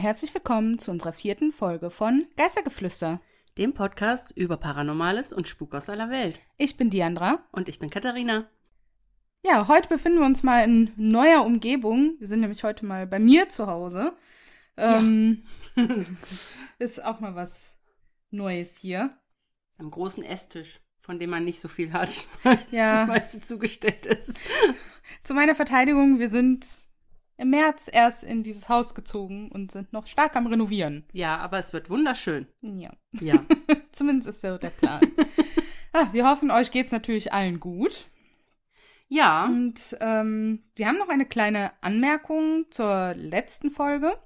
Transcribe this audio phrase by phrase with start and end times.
[0.00, 3.20] Herzlich willkommen zu unserer vierten Folge von Geistergeflüster.
[3.58, 6.40] Dem Podcast über Paranormales und Spuk aus aller Welt.
[6.56, 7.44] Ich bin Diandra.
[7.52, 8.48] Und ich bin Katharina.
[9.44, 12.14] Ja, heute befinden wir uns mal in neuer Umgebung.
[12.18, 14.14] Wir sind nämlich heute mal bei mir zu Hause.
[14.78, 15.42] Ähm,
[16.78, 17.70] ist auch mal was
[18.30, 19.18] Neues hier.
[19.76, 22.24] Am großen Esstisch, von dem man nicht so viel hat,
[22.70, 23.00] Ja.
[23.00, 24.40] das meiste zugestellt ist.
[25.24, 26.64] Zu meiner Verteidigung, wir sind
[27.40, 31.04] im März erst in dieses Haus gezogen und sind noch stark am Renovieren.
[31.12, 32.46] Ja, aber es wird wunderschön.
[32.60, 33.44] Ja, Ja.
[33.92, 35.00] zumindest ist so der Plan.
[35.92, 38.06] ah, wir hoffen, euch geht's natürlich allen gut.
[39.08, 44.16] Ja, Und ähm, wir haben noch eine kleine Anmerkung zur letzten Folge.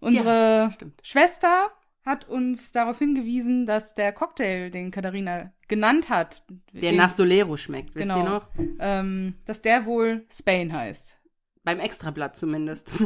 [0.00, 1.00] Unsere stimmt.
[1.02, 1.70] Schwester
[2.04, 7.56] hat uns darauf hingewiesen, dass der Cocktail, den Katharina genannt hat, der den, nach Solero
[7.56, 8.22] schmeckt, wisst Genau.
[8.22, 8.48] ihr noch?
[8.78, 11.18] ähm, dass der wohl Spain heißt.
[11.64, 12.92] Beim Extrablatt zumindest.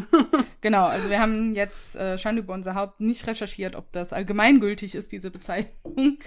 [0.60, 4.96] Genau, also wir haben jetzt äh, Schande über unser Haupt nicht recherchiert, ob das allgemeingültig
[4.96, 6.18] ist, diese Bezeichnung.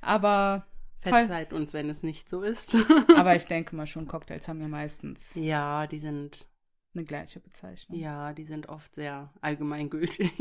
[0.00, 0.64] Aber,
[1.00, 2.76] Verzeiht uns, wenn es nicht so ist.
[3.16, 6.46] aber ich denke mal schon, Cocktails haben ja meistens ja, die sind,
[6.94, 7.98] eine gleiche Bezeichnung.
[7.98, 10.32] ja, die sind oft sehr allgemeingültig.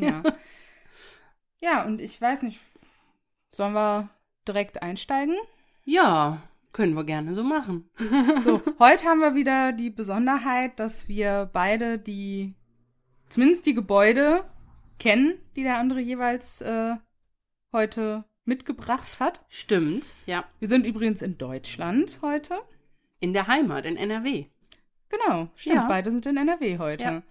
[0.00, 0.22] Ja.
[1.60, 2.60] ja, und ich weiß nicht,
[3.48, 4.10] sollen wir
[4.46, 5.36] direkt einsteigen?
[5.86, 6.42] ja,
[6.78, 7.90] können wir gerne so machen.
[8.44, 12.54] So, heute haben wir wieder die Besonderheit, dass wir beide die,
[13.28, 14.44] zumindest die Gebäude
[15.00, 16.94] kennen, die der andere jeweils äh,
[17.72, 19.44] heute mitgebracht hat.
[19.48, 20.44] Stimmt, ja.
[20.60, 22.54] Wir sind übrigens in Deutschland heute.
[23.18, 24.46] In der Heimat, in NRW.
[25.08, 25.88] Genau, stimmt, Ja.
[25.88, 27.02] beide sind in NRW heute.
[27.04, 27.22] Ja.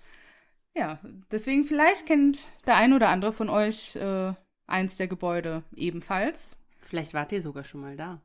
[0.75, 0.99] Ja,
[1.31, 4.33] deswegen vielleicht kennt der ein oder andere von euch äh,
[4.67, 6.57] eins der Gebäude ebenfalls.
[6.81, 8.21] Vielleicht wart ihr sogar schon mal da.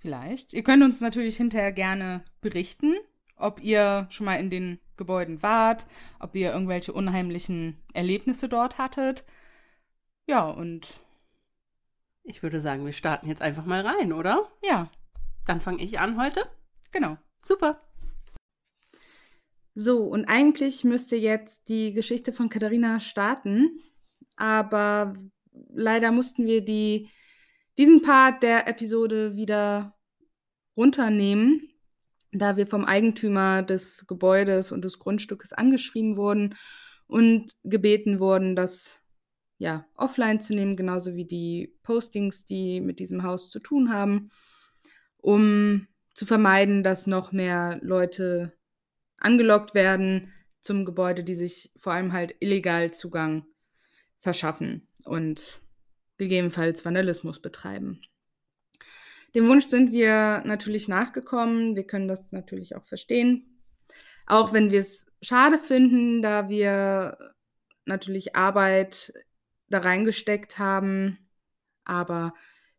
[0.00, 0.52] Vielleicht.
[0.52, 2.94] Ihr könnt uns natürlich hinterher gerne berichten,
[3.36, 5.86] ob ihr schon mal in den Gebäuden wart,
[6.20, 9.24] ob ihr irgendwelche unheimlichen Erlebnisse dort hattet.
[10.26, 10.88] Ja, und
[12.24, 14.50] Ich würde sagen, wir starten jetzt einfach mal rein, oder?
[14.64, 14.90] ja,
[15.46, 16.48] Dann fange ich an heute.
[16.92, 17.16] genau.
[17.42, 17.80] Super.
[19.74, 23.78] So, und eigentlich müsste jetzt die Geschichte von Katharina starten,
[24.36, 25.14] aber
[25.68, 27.08] leider mussten wir die,
[27.78, 29.94] diesen Part der Episode wieder
[30.76, 31.70] runternehmen,
[32.32, 36.54] da wir vom Eigentümer des Gebäudes und des Grundstückes angeschrieben wurden
[37.06, 39.00] und gebeten wurden, das
[39.58, 44.30] ja offline zu nehmen, genauso wie die Postings, die mit diesem Haus zu tun haben,
[45.18, 48.52] um zu vermeiden, dass noch mehr Leute
[49.18, 53.46] angelockt werden zum Gebäude, die sich vor allem halt illegal Zugang
[54.20, 55.60] verschaffen und
[56.18, 58.00] gegebenenfalls Vandalismus betreiben.
[59.34, 61.76] Dem Wunsch sind wir natürlich nachgekommen.
[61.76, 63.60] Wir können das natürlich auch verstehen.
[64.26, 67.18] Auch wenn wir es schade finden, da wir
[67.84, 69.12] natürlich Arbeit
[69.68, 71.18] da reingesteckt haben.
[71.84, 72.34] Aber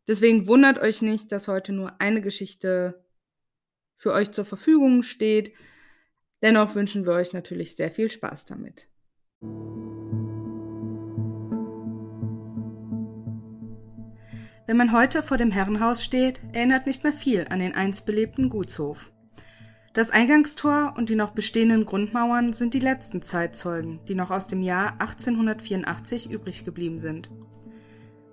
[0.07, 3.05] deswegen wundert euch nicht, dass heute nur eine Geschichte
[3.97, 5.53] für euch zur Verfügung steht.
[6.41, 8.87] Dennoch wünschen wir euch natürlich sehr viel Spaß damit.
[14.67, 18.49] Wenn man heute vor dem Herrenhaus steht, erinnert nicht mehr viel an den einst belebten
[18.49, 19.13] Gutshof.
[19.93, 24.61] Das Eingangstor und die noch bestehenden Grundmauern sind die letzten Zeitzeugen, die noch aus dem
[24.61, 27.29] Jahr 1884 übrig geblieben sind.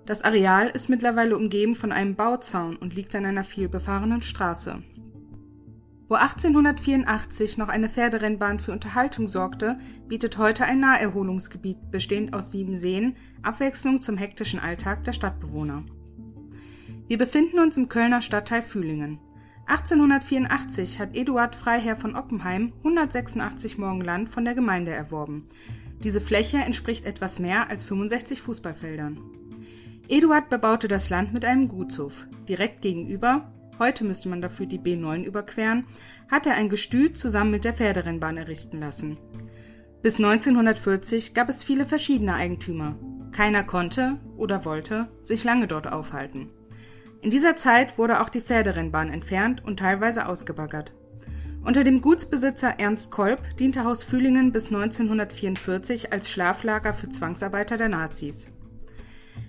[0.05, 4.83] Das Areal ist mittlerweile umgeben von einem Bauzaun und liegt an einer vielbefahrenen Straße.
[6.09, 9.79] Wo 1884 noch eine Pferderennbahn für Unterhaltung sorgte,
[10.09, 15.85] bietet heute ein Naherholungsgebiet bestehend aus sieben Seen Abwechslung zum hektischen Alltag der Stadtbewohner.
[17.07, 19.19] Wir befinden uns im Kölner Stadtteil Fühlingen.
[19.67, 25.47] 1884 hat Eduard Freiherr von Oppenheim 186 Morgenland von der Gemeinde erworben.
[26.03, 29.19] Diese Fläche entspricht etwas mehr als 65 Fußballfeldern.
[30.07, 32.25] Eduard bebaute das Land mit einem Gutshof.
[32.49, 35.85] Direkt gegenüber, heute müsste man dafür die B9 überqueren,
[36.29, 39.17] hat er ein Gestüt zusammen mit der Pferderennbahn errichten lassen.
[40.01, 42.97] Bis 1940 gab es viele verschiedene Eigentümer.
[43.31, 46.49] Keiner konnte oder wollte sich lange dort aufhalten.
[47.25, 50.91] In dieser Zeit wurde auch die Pferderennbahn entfernt und teilweise ausgebaggert.
[51.63, 57.89] Unter dem Gutsbesitzer Ernst Kolb diente Haus Fühlingen bis 1944 als Schlaflager für Zwangsarbeiter der
[57.89, 58.51] Nazis.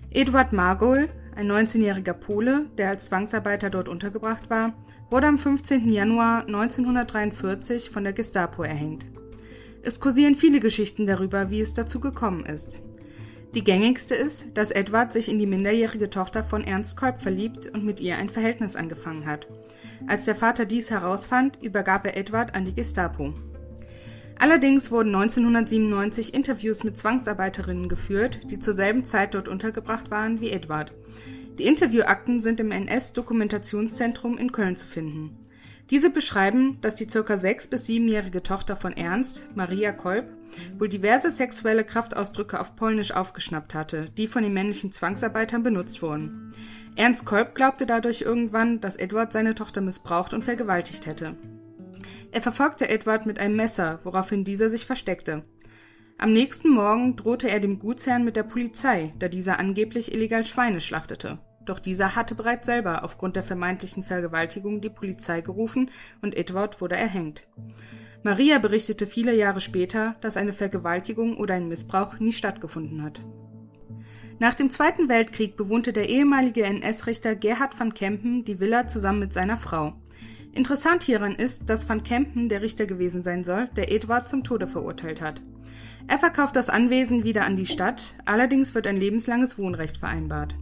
[0.09, 4.73] Eduard Margol, ein 19-jähriger Pole, der als Zwangsarbeiter dort untergebracht war,
[5.11, 5.93] wurde am 15.
[5.93, 9.05] Januar 1943 von der Gestapo erhängt.
[9.83, 12.81] Es kursieren viele Geschichten darüber, wie es dazu gekommen ist.
[13.57, 17.87] Die gängigste ist, dass Edward sich in die minderjährige Tochter von Ernst Kolb verliebt und
[17.87, 19.49] mit ihr ein Verhältnis angefangen hat.
[20.07, 23.33] Als der Vater dies herausfand, übergab er Edward an die Gestapo.
[24.39, 30.51] Allerdings wurden 1997 Interviews mit Zwangsarbeiterinnen geführt, die zur selben Zeit dort untergebracht waren wie
[30.51, 30.93] Edward.
[31.59, 35.39] Die Interviewakten sind im NS-Dokumentationszentrum in Köln zu finden.
[35.89, 40.27] Diese beschreiben, dass die circa sechs- bis siebenjährige Tochter von Ernst, Maria Kolb,
[40.79, 46.53] wohl diverse sexuelle Kraftausdrücke auf Polnisch aufgeschnappt hatte, die von den männlichen Zwangsarbeitern benutzt wurden.
[46.97, 51.37] Ernst Kolb glaubte dadurch irgendwann, dass Edward seine Tochter missbraucht und vergewaltigt hätte.
[52.33, 55.45] Er verfolgte Edward mit einem Messer, woraufhin dieser sich versteckte.
[56.19, 60.81] Am nächsten Morgen drohte er dem Gutsherrn mit der Polizei, da dieser angeblich illegal Schweine
[60.81, 61.39] schlachtete.
[61.67, 65.91] Doch dieser hatte bereits selber aufgrund der vermeintlichen Vergewaltigung die Polizei gerufen
[66.23, 67.47] und Edward wurde erhängt.
[68.27, 73.21] Maria berichtete viele Jahre später, dass eine Vergewaltigung oder ein Missbrauch nie stattgefunden hat.
[74.41, 79.33] Nach dem Zweiten Weltkrieg bewohnte der ehemalige NS-Richter Gerhard van Kempen die Villa zusammen mit
[79.33, 79.93] seiner Frau.
[80.51, 84.67] Interessant hieran ist, dass van Kempen der Richter gewesen sein soll, der Edward zum Tode
[84.67, 85.41] verurteilt hat.
[86.09, 90.57] Er verkauft das Anwesen wieder an die Stadt, allerdings wird ein lebenslanges Wohnrecht vereinbart.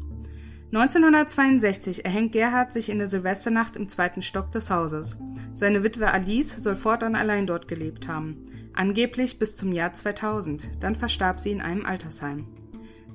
[0.76, 5.16] 1962 erhängt Gerhard sich in der Silvesternacht im zweiten Stock des Hauses.
[5.52, 10.96] Seine Witwe Alice soll fortan allein dort gelebt haben, angeblich bis zum Jahr 2000, dann
[10.96, 12.48] verstarb sie in einem Altersheim.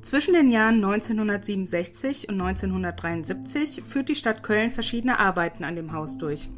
[0.02, 6.18] Zwischen den Jahren 1967 und 1973 führt die Stadt Köln verschiedene Arbeiten an dem Haus
[6.18, 6.50] durch.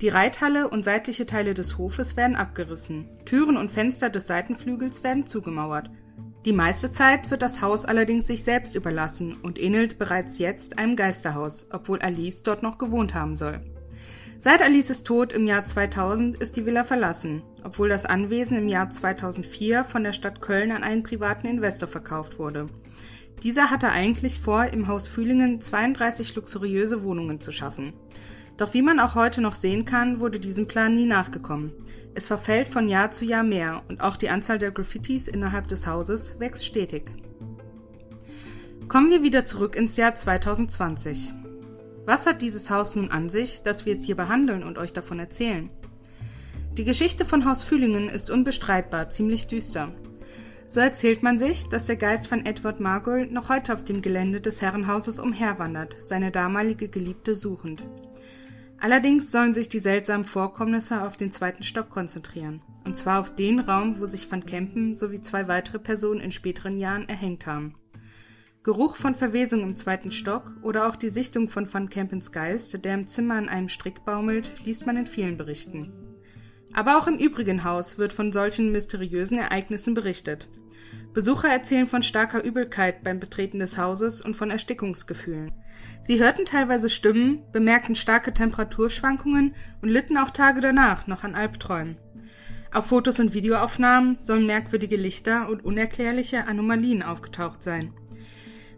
[0.00, 3.08] Die Reithalle und seitliche Teile des Hofes werden abgerissen.
[3.24, 5.90] Türen und Fenster des Seitenflügels werden zugemauert.
[6.46, 10.96] Die meiste Zeit wird das Haus allerdings sich selbst überlassen und ähnelt bereits jetzt einem
[10.96, 13.60] Geisterhaus, obwohl Alice dort noch gewohnt haben soll.
[14.38, 18.88] Seit Alices Tod im Jahr 2000 ist die Villa verlassen, obwohl das Anwesen im Jahr
[18.88, 22.68] 2004 von der Stadt Köln an einen privaten Investor verkauft wurde.
[23.42, 27.92] Dieser hatte eigentlich vor, im Haus Fühlingen 32 luxuriöse Wohnungen zu schaffen.
[28.60, 31.72] Doch wie man auch heute noch sehen kann, wurde diesem Plan nie nachgekommen.
[32.14, 35.86] Es verfällt von Jahr zu Jahr mehr und auch die Anzahl der Graffitis innerhalb des
[35.86, 37.10] Hauses wächst stetig.
[38.86, 41.32] Kommen wir wieder zurück ins Jahr 2020.
[42.04, 45.20] Was hat dieses Haus nun an sich, dass wir es hier behandeln und euch davon
[45.20, 45.72] erzählen?
[46.76, 49.90] Die Geschichte von Haus Fühlingen ist unbestreitbar ziemlich düster.
[50.66, 54.42] So erzählt man sich, dass der Geist von Edward Margol noch heute auf dem Gelände
[54.42, 57.86] des Herrenhauses umherwandert, seine damalige Geliebte suchend.
[58.80, 63.60] Allerdings sollen sich die seltsamen Vorkommnisse auf den zweiten Stock konzentrieren, und zwar auf den
[63.60, 67.74] Raum, wo sich Van Kempen sowie zwei weitere Personen in späteren Jahren erhängt haben.
[68.62, 72.94] Geruch von Verwesung im zweiten Stock oder auch die Sichtung von Van Kempens Geist, der
[72.94, 75.92] im Zimmer an einem Strick baumelt, liest man in vielen Berichten.
[76.72, 80.48] Aber auch im übrigen Haus wird von solchen mysteriösen Ereignissen berichtet.
[81.12, 85.50] Besucher erzählen von starker Übelkeit beim Betreten des Hauses und von Erstickungsgefühlen.
[86.02, 91.96] Sie hörten teilweise Stimmen, bemerkten starke Temperaturschwankungen und litten auch Tage danach noch an Albträumen.
[92.72, 97.92] Auf Fotos und Videoaufnahmen sollen merkwürdige Lichter und unerklärliche Anomalien aufgetaucht sein.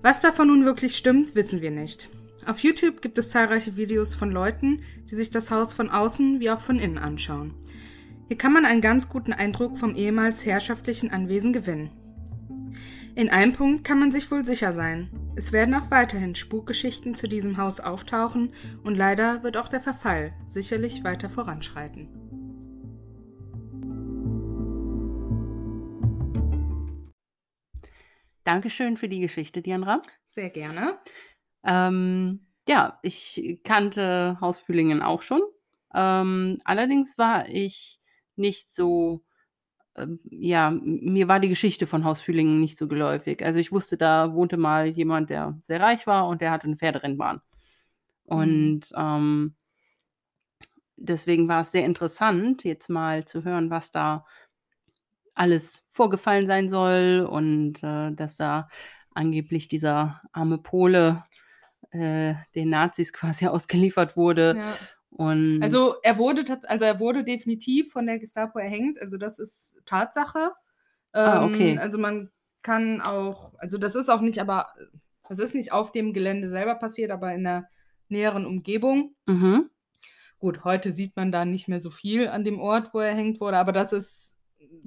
[0.00, 2.08] Was davon nun wirklich stimmt, wissen wir nicht.
[2.46, 6.50] Auf YouTube gibt es zahlreiche Videos von Leuten, die sich das Haus von außen wie
[6.50, 7.54] auch von innen anschauen.
[8.26, 11.90] Hier kann man einen ganz guten Eindruck vom ehemals herrschaftlichen Anwesen gewinnen.
[13.14, 15.10] In einem Punkt kann man sich wohl sicher sein.
[15.36, 18.54] Es werden auch weiterhin Spukgeschichten zu diesem Haus auftauchen
[18.84, 22.08] und leider wird auch der Verfall sicherlich weiter voranschreiten.
[28.44, 30.00] Dankeschön für die Geschichte, Dianra.
[30.26, 30.98] Sehr gerne.
[31.64, 35.42] Ähm, ja, ich kannte Haus Fühlingen auch schon.
[35.94, 38.00] Ähm, allerdings war ich
[38.36, 39.22] nicht so
[40.30, 43.44] ja, mir war die Geschichte von Haus Fühlingen nicht so geläufig.
[43.44, 46.76] Also ich wusste, da wohnte mal jemand, der sehr reich war und der hatte eine
[46.76, 47.40] Pferderennbahn.
[48.26, 48.36] Mhm.
[48.36, 49.54] Und ähm,
[50.96, 54.24] deswegen war es sehr interessant, jetzt mal zu hören, was da
[55.34, 58.68] alles vorgefallen sein soll und äh, dass da
[59.14, 61.22] angeblich dieser arme Pole
[61.90, 64.74] äh, den Nazis quasi ausgeliefert wurde ja.
[65.14, 69.80] Und also er wurde also er wurde definitiv von der Gestapo erhängt, also das ist
[69.84, 70.52] Tatsache.
[71.12, 71.78] Ah, ähm, okay.
[71.78, 72.30] Also man
[72.62, 74.68] kann auch, also das ist auch nicht, aber
[75.28, 77.68] das ist nicht auf dem Gelände selber passiert, aber in der
[78.08, 79.14] näheren Umgebung.
[79.26, 79.68] Mhm.
[80.38, 83.40] Gut, heute sieht man da nicht mehr so viel an dem Ort, wo er hängt
[83.40, 84.36] wurde, aber das ist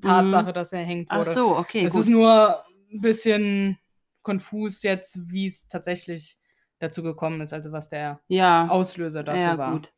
[0.01, 0.53] Tatsache, mhm.
[0.53, 1.29] dass er hängt wurde.
[1.29, 1.85] Ach so, okay.
[1.85, 3.77] Es ist nur ein bisschen
[4.23, 6.39] konfus jetzt, wie es tatsächlich
[6.79, 8.67] dazu gekommen ist, also was der ja.
[8.67, 9.71] Auslöser dafür ja, war.
[9.73, 9.91] Gut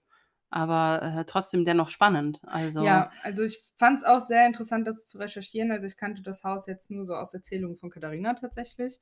[0.50, 2.40] aber äh, trotzdem dennoch spannend.
[2.44, 5.72] Also ja, also ich fand es auch sehr interessant, das zu recherchieren.
[5.72, 9.00] Also ich kannte das Haus jetzt nur so aus Erzählungen von Katharina tatsächlich,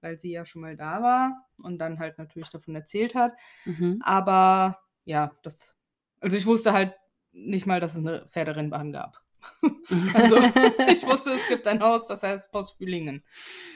[0.00, 3.34] weil sie ja schon mal da war und dann halt natürlich davon erzählt hat.
[3.64, 4.00] Mhm.
[4.02, 5.76] Aber ja, das,
[6.20, 6.94] also ich wusste halt
[7.32, 9.20] nicht mal, dass es eine Pferderennbahn gab.
[10.14, 10.36] also
[10.88, 13.22] ich wusste, es gibt ein Haus, das heißt Haus Fühlingen.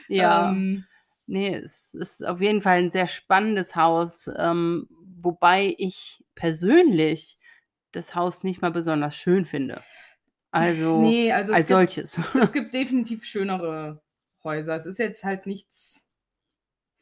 [0.07, 0.49] Ja.
[0.49, 0.85] Ähm,
[1.27, 4.87] nee, es ist auf jeden Fall ein sehr spannendes Haus, ähm,
[5.21, 7.37] wobei ich persönlich
[7.91, 9.83] das Haus nicht mal besonders schön finde.
[10.49, 12.19] Also, nee, also als gibt, solches.
[12.33, 14.01] Es gibt definitiv schönere
[14.43, 14.75] Häuser.
[14.75, 16.03] Es ist jetzt halt nichts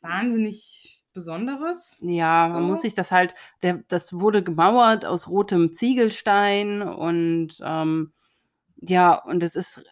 [0.02, 1.98] wahnsinnig Besonderes.
[2.02, 2.56] Ja, so.
[2.56, 8.12] man muss sich das halt, der, das wurde gemauert aus rotem Ziegelstein und ähm,
[8.76, 9.86] ja, und es ist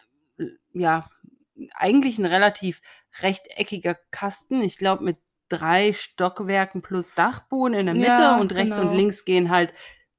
[0.74, 1.08] ja
[1.72, 2.82] eigentlich ein relativ
[3.20, 4.60] rechteckiger Kasten.
[4.60, 5.16] Ich glaube, mit
[5.48, 8.90] drei Stockwerken plus Dachboden in der Mitte ja, und rechts genau.
[8.90, 9.74] und links gehen halt,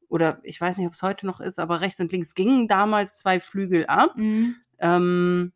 [0.08, 3.20] oder ich weiß nicht, ob es heute noch ist, aber rechts und links gingen damals
[3.20, 4.16] zwei Flügel ab.
[4.16, 4.56] Mhm.
[4.80, 5.54] Ähm,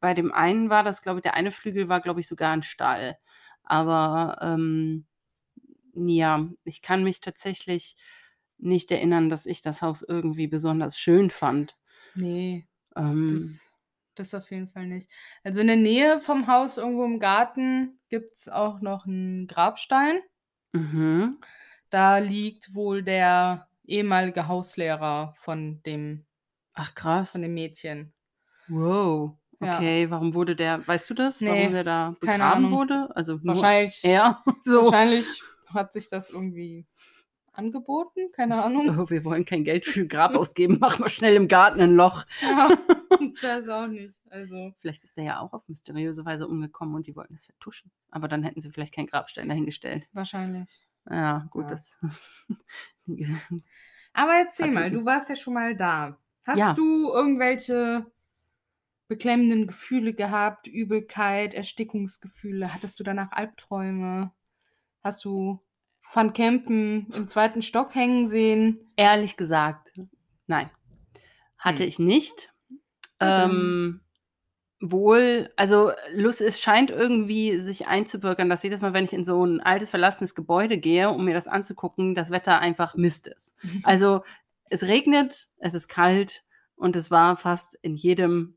[0.00, 2.62] bei dem einen war das, glaube ich, der eine Flügel war, glaube ich, sogar ein
[2.62, 3.18] Stall.
[3.62, 5.06] Aber ähm,
[5.94, 7.96] ja, ich kann mich tatsächlich
[8.58, 11.76] nicht erinnern, dass ich das Haus irgendwie besonders schön fand.
[12.14, 12.66] Nee.
[12.96, 13.78] Ähm, das,
[14.14, 15.10] das auf jeden Fall nicht.
[15.44, 20.20] Also in der Nähe vom Haus, irgendwo im Garten, gibt es auch noch einen Grabstein.
[20.72, 21.38] Mhm.
[21.90, 26.26] Da liegt wohl der ehemalige Hauslehrer von dem.
[26.74, 27.32] Ach krass.
[27.32, 28.12] Von dem Mädchen.
[28.68, 29.36] Wow.
[29.60, 30.10] Okay, ja.
[30.10, 33.08] warum wurde der, weißt du das, nee, warum der da begraben wurde?
[33.16, 34.42] Also wahrscheinlich, er.
[34.62, 34.84] So.
[34.84, 35.26] Wahrscheinlich
[35.66, 36.86] hat sich das irgendwie
[37.58, 38.98] angeboten, keine Ahnung.
[38.98, 41.94] Oh, wir wollen kein Geld für ein Grab ausgeben, machen wir schnell im Garten ein
[41.94, 42.24] Loch.
[42.40, 42.70] Ja,
[43.20, 44.16] ich weiß auch nicht.
[44.30, 44.72] Also.
[44.80, 47.90] Vielleicht ist der ja auch auf mysteriöse Weise umgekommen und die wollten es vertuschen.
[48.10, 50.08] Aber dann hätten sie vielleicht keinen Grabstein dahingestellt.
[50.12, 50.86] Wahrscheinlich.
[51.10, 51.70] Ja, gut, ja.
[51.70, 51.98] das.
[54.12, 56.18] Aber erzähl mal, du warst ja schon mal da.
[56.44, 56.72] Hast ja.
[56.72, 58.06] du irgendwelche
[59.06, 62.74] beklemmenden Gefühle gehabt, Übelkeit, Erstickungsgefühle?
[62.74, 64.32] Hattest du danach Albträume?
[65.02, 65.60] Hast du
[66.12, 68.90] Van Kempen im zweiten Stock hängen sehen?
[68.96, 69.92] Ehrlich gesagt,
[70.46, 70.70] nein.
[71.58, 71.88] Hatte hm.
[71.88, 72.52] ich nicht.
[73.20, 74.00] Ähm,
[74.80, 79.44] wohl, also Lust, es scheint irgendwie sich einzubürgern, dass jedes Mal, wenn ich in so
[79.44, 83.56] ein altes, verlassenes Gebäude gehe, um mir das anzugucken, das Wetter einfach Mist ist.
[83.82, 84.22] Also
[84.70, 86.44] es regnet, es ist kalt
[86.76, 88.56] und es war fast in jedem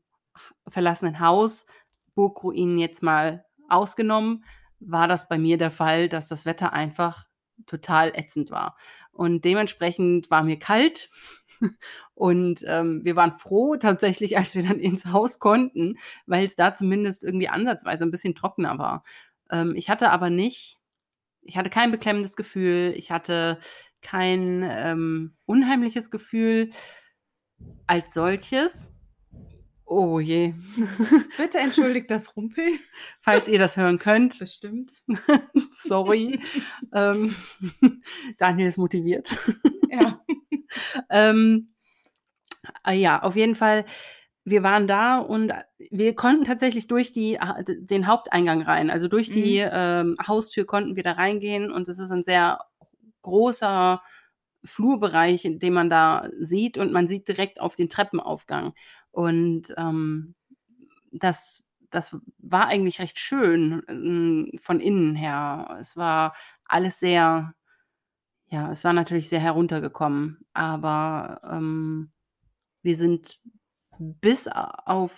[0.68, 1.66] verlassenen Haus,
[2.14, 4.44] Burgruinen jetzt mal ausgenommen,
[4.80, 7.26] war das bei mir der Fall, dass das Wetter einfach
[7.66, 8.76] total ätzend war.
[9.12, 11.10] Und dementsprechend war mir kalt.
[12.14, 16.74] Und ähm, wir waren froh tatsächlich, als wir dann ins Haus konnten, weil es da
[16.74, 19.04] zumindest irgendwie ansatzweise ein bisschen trockener war.
[19.50, 20.78] Ähm, ich hatte aber nicht,
[21.42, 23.58] ich hatte kein beklemmendes Gefühl, ich hatte
[24.02, 26.70] kein ähm, unheimliches Gefühl
[27.86, 28.91] als solches.
[29.94, 30.54] Oh je.
[31.36, 32.78] Bitte entschuldigt das Rumpeln.
[33.20, 34.38] Falls ihr das hören könnt.
[34.38, 34.90] Bestimmt.
[35.70, 36.40] Sorry.
[36.94, 37.34] ähm,
[38.38, 39.36] Daniel ist motiviert.
[39.90, 40.18] Ja.
[41.10, 41.74] ähm,
[42.86, 43.84] äh, ja, auf jeden Fall.
[44.44, 45.52] Wir waren da und
[45.90, 48.88] wir konnten tatsächlich durch die, den Haupteingang rein.
[48.88, 49.70] Also durch die mhm.
[49.72, 52.64] ähm, Haustür konnten wir da reingehen und es ist ein sehr
[53.20, 54.00] großer
[54.64, 58.74] Flurbereich, den man da sieht und man sieht direkt auf den Treppenaufgang.
[59.10, 60.34] Und ähm,
[61.10, 63.82] das, das war eigentlich recht schön
[64.54, 65.76] äh, von innen her.
[65.80, 67.54] Es war alles sehr,
[68.46, 72.12] ja, es war natürlich sehr heruntergekommen, aber ähm,
[72.82, 73.40] wir sind
[73.98, 75.12] bis auf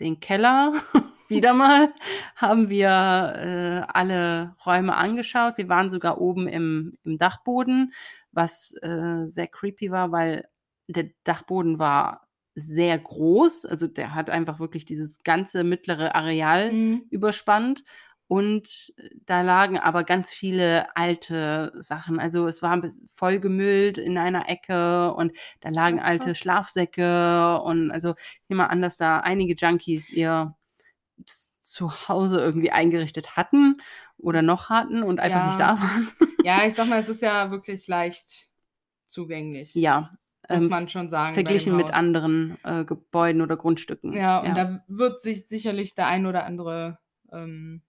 [0.00, 0.74] den Keller
[1.32, 1.92] wieder mal,
[2.36, 5.58] haben wir äh, alle Räume angeschaut.
[5.58, 7.92] Wir waren sogar oben im, im Dachboden,
[8.30, 10.48] was äh, sehr creepy war, weil
[10.86, 13.64] der Dachboden war sehr groß.
[13.66, 17.02] Also der hat einfach wirklich dieses ganze mittlere Areal mhm.
[17.10, 17.82] überspannt.
[18.28, 18.94] Und
[19.26, 22.18] da lagen aber ganz viele alte Sachen.
[22.18, 22.80] Also es war
[23.12, 28.68] voll gemüllt in einer Ecke und da lagen alte Schlafsäcke und also ich nehme mal
[28.68, 30.54] an, dass da einige Junkies ihr
[31.72, 33.80] Zuhause irgendwie eingerichtet hatten
[34.18, 35.46] oder noch hatten und einfach ja.
[35.46, 36.08] nicht da waren.
[36.44, 38.48] Ja, ich sag mal, es ist ja wirklich leicht
[39.06, 39.76] zugänglich.
[39.76, 40.10] Ja,
[40.48, 41.34] muss ähm, man schon sagen.
[41.34, 44.12] Verglichen mit anderen äh, Gebäuden oder Grundstücken.
[44.12, 44.54] Ja, und ja.
[44.54, 46.98] da wird sich sicherlich der ein oder andere
[47.30, 47.82] ähm,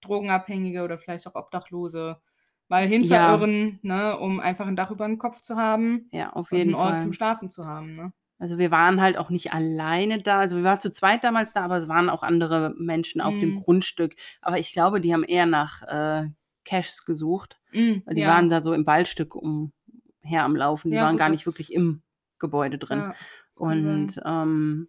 [0.00, 2.22] Drogenabhängige oder vielleicht auch Obdachlose
[2.68, 4.12] mal hinverirren, ja.
[4.12, 6.08] ne, um einfach ein Dach über den Kopf zu haben.
[6.10, 6.94] Ja, auf jeden und einen Fall.
[6.94, 7.96] Ort zum Schlafen zu haben.
[7.96, 8.12] Ne?
[8.40, 10.40] Also wir waren halt auch nicht alleine da.
[10.40, 13.40] Also wir waren zu zweit damals da, aber es waren auch andere Menschen auf mm.
[13.40, 13.62] dem mhm.
[13.62, 14.16] Grundstück.
[14.40, 16.30] Aber ich glaube, die haben eher nach äh,
[16.64, 17.60] Cashs gesucht.
[17.72, 18.28] Mm, die ja.
[18.28, 19.72] waren da so im Waldstück um,
[20.22, 20.90] her am Laufen.
[20.90, 22.02] Die ja, waren gut, gar nicht wirklich im
[22.38, 22.98] Gebäude drin.
[22.98, 23.14] Ja,
[23.58, 24.88] und ähm,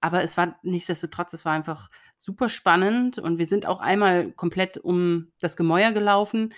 [0.00, 4.76] aber es war nichtsdestotrotz, es war einfach super spannend und wir sind auch einmal komplett
[4.76, 6.52] um das Gemäuer gelaufen.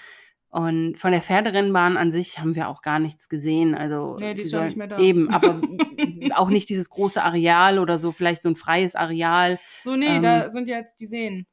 [0.50, 3.74] Und von der Pferderennbahn an sich haben wir auch gar nichts gesehen.
[3.74, 4.98] Also Nee, die die ist ja nicht mehr da.
[4.98, 5.60] Eben, aber
[6.36, 9.58] auch nicht dieses große Areal oder so, vielleicht so ein freies Areal.
[9.80, 11.46] So, nee, Ähm, da sind ja jetzt die Seen.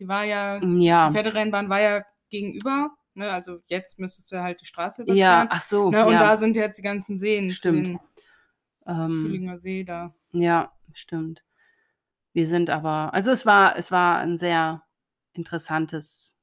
[0.00, 2.90] Die war ja, die Ja, Pferderennbahn war ja gegenüber.
[3.14, 3.30] Ne?
[3.30, 5.48] Also jetzt müsstest du ja halt die Straße ja, überqueren.
[5.50, 6.06] ach so, ne?
[6.06, 7.50] Und ja, da sind jetzt die ganzen Seen.
[7.52, 8.00] Stimmt.
[8.86, 10.12] Ähm, Fühlinger See da.
[10.32, 11.44] ja, stimmt.
[12.32, 14.82] Wir sind aber, also es war, es war ein sehr
[15.34, 16.38] interessantes,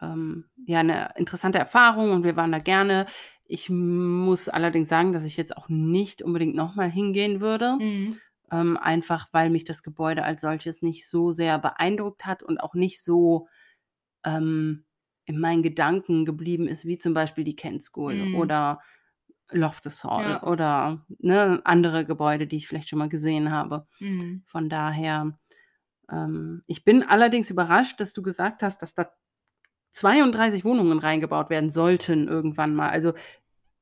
[0.00, 3.06] ähm, ja, eine interessante Erfahrung und wir waren da gerne.
[3.44, 7.78] Ich muss allerdings sagen, dass ich jetzt auch nicht unbedingt nochmal hingehen würde.
[7.78, 8.20] Mhm.
[8.50, 12.74] ähm, einfach weil mich das Gebäude als solches nicht so sehr beeindruckt hat und auch
[12.74, 13.48] nicht so
[14.24, 14.84] ähm,
[15.26, 18.34] in meinen Gedanken geblieben ist, wie zum Beispiel die Kent School Mhm.
[18.34, 18.80] oder
[19.50, 20.42] Loftus Hall Ja.
[20.42, 23.86] oder ne, andere Gebäude, die ich vielleicht schon mal gesehen habe.
[24.00, 24.42] Mhm.
[24.44, 25.38] Von daher,
[26.10, 29.10] ähm, ich bin allerdings überrascht, dass du gesagt hast, dass da
[29.98, 32.90] 32 Wohnungen reingebaut werden sollten irgendwann mal.
[32.90, 33.12] Also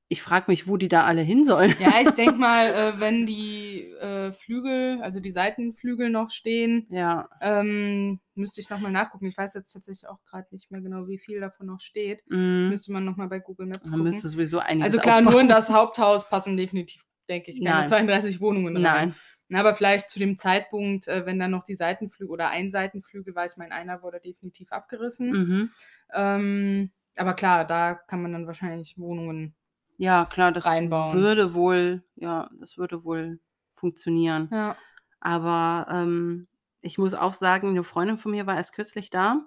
[0.09, 1.75] ich frage mich, wo die da alle hin sollen.
[1.81, 7.29] Ja, ich denke mal, äh, wenn die äh, Flügel, also die Seitenflügel noch stehen, Ja.
[7.41, 9.27] ähm, müsste ich nochmal nachgucken.
[9.27, 12.23] Ich weiß jetzt tatsächlich auch gerade nicht mehr genau, wie viel davon noch steht.
[12.29, 12.69] Mm.
[12.69, 14.05] Müsste man nochmal bei Google Maps Man gucken.
[14.05, 15.49] müsste sowieso einiges Also klar, nur in aufbauen.
[15.49, 17.89] das Haupthaus passen definitiv, denke ich, keine Nein.
[17.89, 18.83] 32 Wohnungen rein.
[18.83, 19.15] Nein.
[19.49, 23.35] Na, aber vielleicht zu dem Zeitpunkt, äh, wenn dann noch die Seitenflügel oder ein Seitenflügel
[23.35, 25.31] war, ich meine, einer wurde definitiv abgerissen.
[25.31, 25.71] Mhm.
[26.13, 29.55] Ähm, aber klar, da kann man dann wahrscheinlich Wohnungen.
[29.99, 31.15] Ja, klar, das Reinbauen.
[31.15, 33.39] würde wohl, ja, das würde wohl
[33.77, 34.49] funktionieren.
[34.51, 34.77] Ja.
[35.21, 36.49] Aber ähm,
[36.81, 39.47] ich muss auch sagen, eine Freundin von mir war erst kürzlich da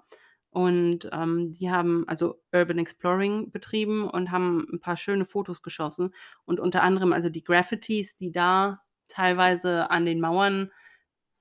[0.50, 6.12] und ähm, die haben also Urban Exploring betrieben und haben ein paar schöne Fotos geschossen
[6.44, 10.70] und unter anderem also die Graffitis, die da teilweise an den Mauern,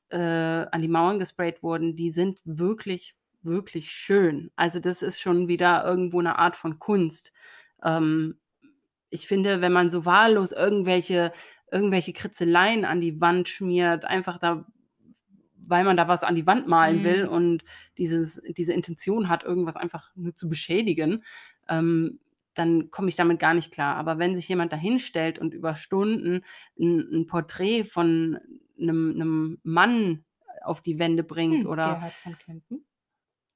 [0.09, 4.51] äh, an die Mauern gesprayt wurden, die sind wirklich, wirklich schön.
[4.55, 7.31] Also das ist schon wieder irgendwo eine Art von Kunst.
[7.83, 8.37] Ähm,
[9.09, 11.31] ich finde, wenn man so wahllos irgendwelche,
[11.71, 14.65] irgendwelche Kritzeleien an die Wand schmiert, einfach da,
[15.67, 17.03] weil man da was an die Wand malen Mhm.
[17.03, 17.63] will und
[17.97, 21.23] dieses, diese Intention hat, irgendwas einfach nur zu beschädigen,
[21.67, 22.19] ähm,
[22.53, 23.95] dann komme ich damit gar nicht klar.
[23.95, 26.43] Aber wenn sich jemand da hinstellt und über Stunden
[26.79, 28.39] ein, ein Porträt von
[28.79, 30.25] einem, einem Mann
[30.63, 32.85] auf die Wände bringt Hm, oder Gerhard von Kempen.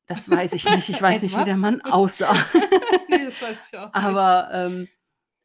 [0.08, 0.90] das weiß ich nicht.
[0.90, 2.34] Ich weiß nicht, wie der Mann aussah.
[3.10, 3.86] nee, das weiß ich auch.
[3.86, 3.96] nicht.
[3.96, 4.88] Aber ähm,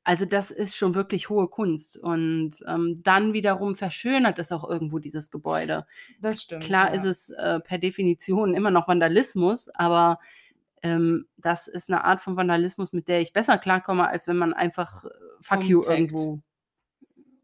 [0.04, 1.98] also das ist schon wirklich hohe Kunst.
[1.98, 5.86] Und ähm, dann wiederum verschönert es auch irgendwo dieses Gebäude.
[6.20, 6.64] das stimmt.
[6.64, 6.94] Klar ja.
[6.94, 10.18] ist es äh, per Definition immer noch Vandalismus, aber
[10.82, 14.52] ähm, das ist eine Art von Vandalismus, mit der ich besser klarkomme, als wenn man
[14.54, 15.08] einfach äh,
[15.40, 16.40] Fuck you irgendwo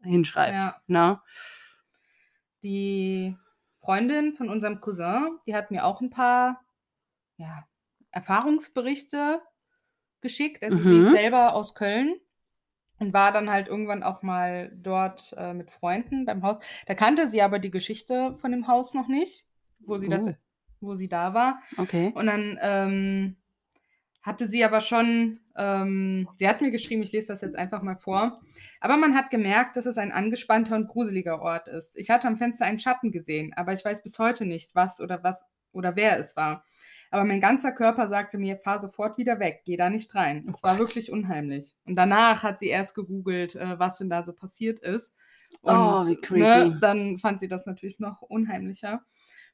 [0.03, 0.53] hinschreibt.
[0.53, 0.81] Ja.
[0.87, 1.23] Na?
[2.63, 3.37] Die
[3.77, 6.61] Freundin von unserem Cousin, die hat mir auch ein paar
[7.37, 7.65] ja,
[8.11, 9.41] Erfahrungsberichte
[10.21, 10.63] geschickt.
[10.63, 11.05] Also sie Mhm.
[11.07, 12.15] ist selber aus Köln
[12.99, 16.59] und war dann halt irgendwann auch mal dort äh, mit Freunden beim Haus.
[16.87, 19.45] Da kannte sie aber die Geschichte von dem Haus noch nicht,
[19.79, 20.33] wo sie das, Oh.
[20.85, 21.59] Wo sie da war.
[21.77, 22.11] Okay.
[22.15, 23.35] Und dann ähm,
[24.21, 27.95] hatte sie aber schon, ähm, sie hat mir geschrieben, ich lese das jetzt einfach mal
[27.97, 28.41] vor,
[28.79, 31.95] aber man hat gemerkt, dass es ein angespannter und gruseliger Ort ist.
[31.97, 35.23] Ich hatte am Fenster einen Schatten gesehen, aber ich weiß bis heute nicht, was oder
[35.23, 36.63] was oder wer es war.
[37.11, 40.45] Aber mein ganzer Körper sagte mir, fahr sofort wieder weg, geh da nicht rein.
[40.49, 40.79] Es Oh war Gott.
[40.87, 41.75] wirklich unheimlich.
[41.85, 45.13] Und danach hat sie erst gegoogelt, äh, was denn da so passiert ist.
[45.61, 46.39] Und Oh, wie creepy.
[46.41, 49.05] ne, dann fand sie das natürlich noch unheimlicher.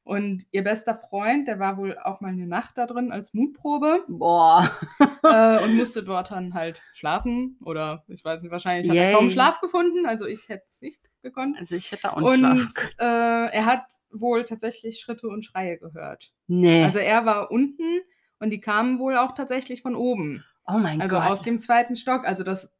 [0.03, 4.03] Und ihr bester Freund, der war wohl auch mal eine Nacht da drin als Mutprobe
[4.07, 4.69] Boah.
[5.23, 7.57] äh, und musste dort dann halt schlafen.
[7.63, 9.13] Oder ich weiß nicht, wahrscheinlich hat er Yay.
[9.13, 10.07] kaum Schlaf gefunden.
[10.07, 11.55] Also ich hätte es nicht gekonnt.
[11.59, 13.03] Also ich hätte auch nicht Und äh,
[13.51, 16.31] er hat wohl tatsächlich Schritte und Schreie gehört.
[16.47, 16.83] Nee.
[16.83, 18.01] Also er war unten
[18.39, 20.43] und die kamen wohl auch tatsächlich von oben.
[20.65, 21.25] oh mein Also Gott.
[21.27, 22.25] aus dem zweiten Stock.
[22.25, 22.75] Also das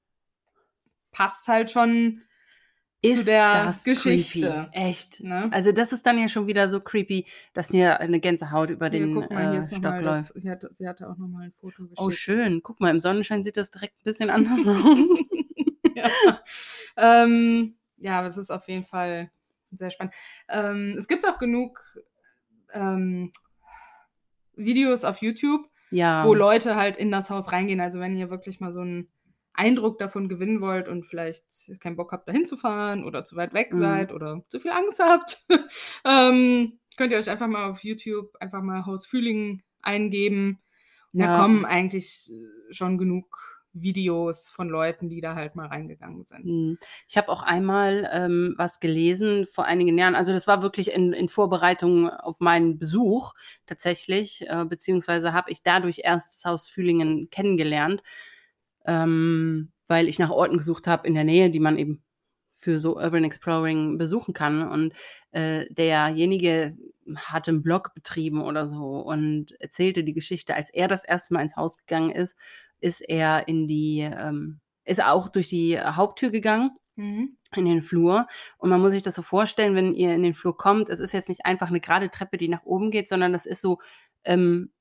[1.11, 2.21] passt halt schon,
[3.01, 4.69] ist der das Geschichte.
[4.71, 4.77] Creepy.
[4.77, 5.23] Echt.
[5.23, 5.49] ne?
[5.51, 8.99] Also das ist dann ja schon wieder so creepy, dass mir eine Gänsehaut über Hier,
[8.99, 10.33] den guck mal, hier äh, ist Stock das, läuft.
[10.35, 11.99] sie hatte, sie hatte auch nochmal ein Foto geschickt.
[11.99, 12.61] Oh, schön.
[12.61, 14.97] Guck mal, im Sonnenschein sieht das direkt ein bisschen anders aus.
[15.95, 16.09] ja.
[16.97, 19.31] ähm, ja, aber es ist auf jeden Fall
[19.71, 20.13] sehr spannend.
[20.47, 21.79] Ähm, es gibt auch genug
[22.73, 23.31] ähm,
[24.55, 26.25] Videos auf YouTube, ja.
[26.25, 27.79] wo Leute halt in das Haus reingehen.
[27.79, 29.09] Also wenn ihr wirklich mal so einen
[29.53, 31.45] Eindruck davon gewinnen wollt und vielleicht
[31.79, 33.79] keinen Bock habt, da hinzufahren oder zu weit weg Mhm.
[33.79, 35.43] seid oder zu viel Angst habt,
[36.05, 40.61] ähm, könnt ihr euch einfach mal auf YouTube einfach mal Haus Fühlingen eingeben.
[41.13, 41.37] Da Ja.
[41.37, 43.37] kommen eigentlich äh, schon genug
[43.73, 46.43] Videos von Leuten, die da halt mal reingegangen sind.
[46.45, 46.77] Hm.
[47.07, 50.15] Ich habe auch einmal ähm, was gelesen vor einigen Jahren.
[50.15, 53.33] Also das war wirklich in, in Vorbereitung auf meinen Besuch
[53.67, 58.01] tatsächlich, äh, beziehungsweise habe ich dadurch erst das Haus Fühlingen kennengelernt,
[58.85, 62.03] ähm, weil ich nach Orten gesucht habe in der Nähe, die man eben
[62.61, 64.67] für so Urban Exploring besuchen kann.
[64.69, 64.93] Und
[65.31, 66.77] äh, derjenige
[67.15, 71.41] hatte einen Blog betrieben oder so und erzählte die Geschichte, als er das erste Mal
[71.41, 72.37] ins Haus gegangen ist,
[72.79, 76.71] ist er in die, ähm, ist auch durch die Haupttür gegangen.
[76.95, 77.37] Mhm.
[77.55, 78.27] In den Flur.
[78.57, 81.13] Und man muss sich das so vorstellen, wenn ihr in den Flur kommt, es ist
[81.13, 83.79] jetzt nicht einfach eine gerade Treppe, die nach oben geht, sondern das ist so
[84.23, 84.71] ähm,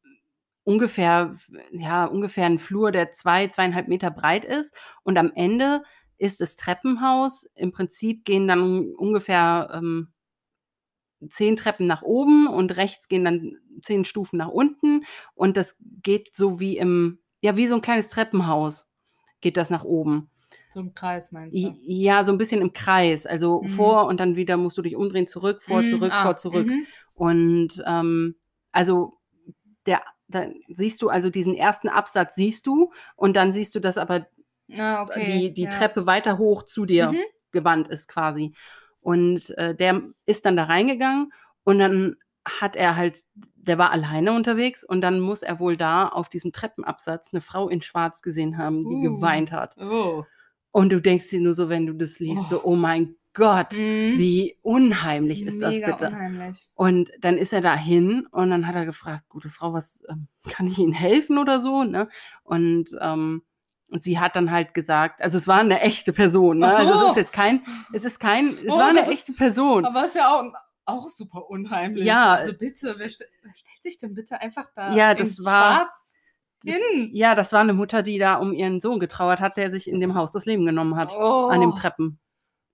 [0.71, 1.35] ungefähr,
[1.73, 4.73] ja, ungefähr ein Flur, der zwei, zweieinhalb Meter breit ist.
[5.03, 5.83] Und am Ende
[6.17, 7.45] ist das Treppenhaus.
[7.57, 10.13] Im Prinzip gehen dann ungefähr ähm,
[11.29, 15.05] zehn Treppen nach oben und rechts gehen dann zehn Stufen nach unten.
[15.35, 18.89] Und das geht so wie im, ja, wie so ein kleines Treppenhaus
[19.41, 20.31] geht das nach oben.
[20.73, 21.75] So im Kreis meinst du?
[21.83, 23.27] Ja, so ein bisschen im Kreis.
[23.27, 23.69] Also Mhm.
[23.69, 26.69] vor und dann wieder musst du dich umdrehen, zurück, vor, Mhm, zurück, ah, vor, zurück.
[26.69, 26.87] mhm.
[27.15, 28.37] Und ähm,
[28.73, 29.19] also
[29.87, 33.99] der, da siehst du also diesen ersten Absatz siehst du und dann siehst du, dass
[33.99, 34.27] aber
[34.79, 35.25] Ah, okay.
[35.25, 35.71] die, die ja.
[35.71, 37.19] Treppe weiter hoch zu dir Mhm.
[37.51, 38.55] gewandt ist quasi.
[39.01, 41.33] Und äh, der ist dann da reingegangen
[41.65, 42.17] und dann
[42.47, 43.23] hat er halt,
[43.57, 47.69] der war alleine unterwegs und dann muss er wohl da auf diesem Treppenabsatz eine Frau
[47.69, 49.17] in Schwarz gesehen haben, die Uh.
[49.17, 49.77] geweint hat.
[49.79, 50.25] Oh.
[50.71, 54.19] Und du denkst dir nur so, wenn du das liest, so, oh mein Gott, Mhm.
[54.19, 56.09] wie unheimlich ist das Mega bitte?
[56.09, 56.69] unheimlich.
[56.75, 60.27] Und dann ist er da hin und dann hat er gefragt, gute Frau, was ähm,
[60.51, 61.85] kann ich Ihnen helfen oder so?
[61.85, 62.09] Ne?
[62.43, 63.43] Und ähm,
[63.99, 66.71] sie hat dann halt gesagt, also es war eine echte Person, ne?
[66.71, 66.77] So.
[66.77, 67.63] Also es ist jetzt kein,
[67.93, 69.85] es ist kein, es Oh, war eine das ist- echte Person.
[69.85, 70.45] Aber ist ja auch,
[70.85, 72.05] auch super unheimlich.
[72.05, 72.35] Ja.
[72.35, 75.77] Also bitte, wer, st wer stellt sich denn bitte einfach da Ja, in das war-
[75.77, 76.09] schwarz
[76.65, 77.11] Das, hin?
[77.13, 80.01] ja, das war eine Mutter, die da um ihren Sohn getrauert hat, der sich in
[80.01, 81.47] dem Haus das Leben genommen hat, Oh.
[81.49, 82.19] an dem Treppen.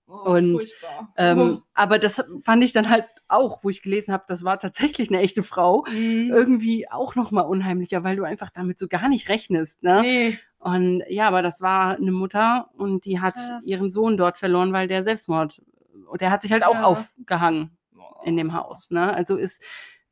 [0.09, 1.13] Oh, und, furchtbar.
[1.17, 5.09] Ähm, Aber das fand ich dann halt auch, wo ich gelesen habe, das war tatsächlich
[5.09, 5.83] eine echte Frau.
[5.85, 5.91] oh.
[5.91, 6.31] Mhm.
[6.33, 9.83] Irgendwie auch noch mal unheimlicher, weil du einfach damit so gar nicht rechnest.
[9.83, 10.01] Ne?
[10.01, 10.39] Nee.
[10.59, 13.63] Und ja, aber das war eine Mutter und die hat Krass.
[13.63, 15.61] ihren Sohn dort verloren, weil der Selbstmord,
[16.09, 16.83] und der hat sich halt auch Ja.
[16.85, 17.77] aufgehangen
[18.23, 18.89] in dem Haus.
[18.91, 19.13] Ne?
[19.13, 19.61] Also ist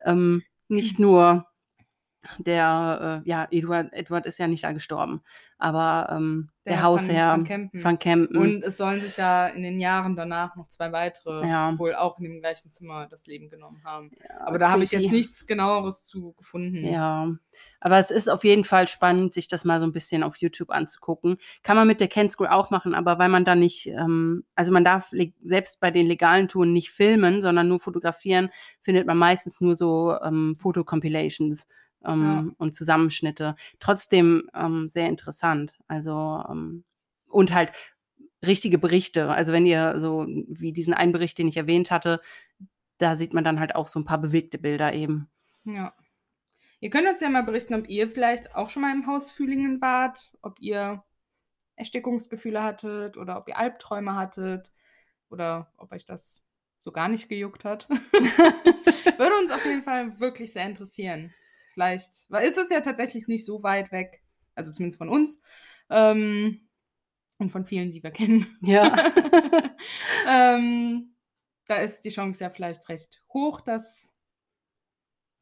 [0.03, 1.45] ähm, nicht nur
[2.37, 5.21] der, äh, ja, Eduard, Edward ist ja nicht da gestorben,
[5.57, 7.79] aber ähm, der, Der Hausherr von- von Kempen.
[7.79, 8.37] von Kempen.
[8.37, 11.77] Und es sollen sich ja in den Jahren danach noch zwei weitere Ja.
[11.77, 14.09] wohl auch in dem gleichen Zimmer das Leben genommen haben.
[14.27, 16.83] Ja, Aber da habe ich jetzt nichts genaueres zu gefunden.
[16.83, 17.29] Ja,
[17.79, 20.71] aber es ist auf jeden Fall spannend, sich das mal so ein bisschen auf YouTube
[20.71, 21.37] anzugucken.
[21.61, 24.71] Kann man mit der Ken School auch machen, aber weil man da nicht, ähm, also
[24.71, 25.11] man darf
[25.43, 28.49] selbst bei den legalen Touren nicht filmen, sondern nur fotografieren,
[28.81, 31.67] findet man meistens nur so ähm, Fotocompilations
[32.05, 33.55] ähm, und Zusammenschnitte.
[33.79, 35.77] Trotzdem ähm, sehr interessant.
[35.87, 36.83] Also ähm,
[37.27, 37.71] und halt
[38.45, 39.29] richtige Berichte.
[39.29, 42.21] Also wenn ihr so wie diesen einen Bericht, den ich erwähnt hatte,
[42.97, 45.29] da sieht man dann halt auch so ein paar bewegte Bilder eben.
[45.65, 45.93] Ja.
[46.79, 49.81] Ihr könnt uns ja mal berichten, ob ihr vielleicht auch schon mal im Haus Fühlingen
[49.81, 51.03] wart, ob ihr
[51.75, 54.71] Erstickungsgefühle hattet oder ob ihr Albträume hattet
[55.29, 56.43] oder ob euch das
[56.79, 57.89] so gar nicht gejuckt hat.
[59.17, 61.33] Würde uns auf jeden Fall wirklich sehr interessieren.
[61.75, 64.23] Vielleicht, weil ist es ja tatsächlich nicht so weit weg,
[64.55, 65.41] also zumindest von uns
[65.89, 66.69] ähm,
[67.37, 68.47] und von vielen, die wir kennen.
[68.61, 69.11] Ja.
[70.29, 71.17] ähm,
[71.67, 74.09] da ist die Chance ja vielleicht recht hoch, dass